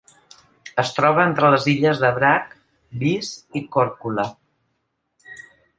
[0.83, 2.57] Es troba entre les illes de Brač,
[3.05, 4.27] Vis i Korčula.